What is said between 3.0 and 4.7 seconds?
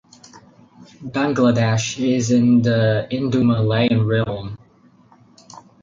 Indomalayan realm.